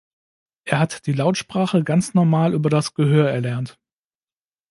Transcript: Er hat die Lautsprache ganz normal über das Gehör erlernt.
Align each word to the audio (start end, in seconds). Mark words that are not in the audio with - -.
Er 0.65 0.79
hat 0.79 1.05
die 1.05 1.13
Lautsprache 1.13 1.83
ganz 1.83 2.15
normal 2.15 2.55
über 2.55 2.71
das 2.71 2.95
Gehör 2.95 3.29
erlernt. 3.29 3.77